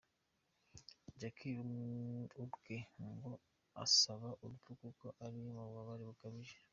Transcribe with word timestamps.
Jackie 1.19 1.59
ubwe 2.43 2.77
ngo 3.13 3.31
asaba 3.83 4.27
urupfu 4.43 4.71
kuko 4.83 5.05
ari 5.23 5.37
mu 5.53 5.61
bubabare 5.67 6.03
bukabije. 6.09 6.57